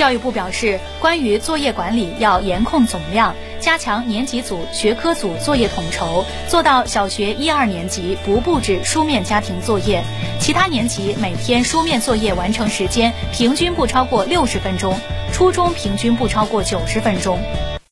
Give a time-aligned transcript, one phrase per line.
[0.00, 10.02] 教育部表示关于作业管理要严控总量加强年级组学科组作业统筹做到小学一二年级不布置书面家庭作业。
[10.40, 14.98] 其他年级每天书面作业完成时间平均不超过六十分钟
[15.34, 17.38] 初中平均不超过九十分钟。